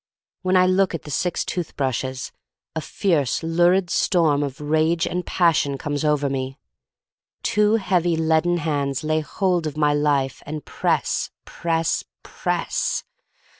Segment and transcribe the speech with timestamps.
[0.41, 2.31] When I look at the six tooth brushes
[2.75, 6.57] a fierce, lurid storm of rage and passion comes over me.
[7.43, 13.03] Two heavy leaden hands lay hold of my life and press, press, press.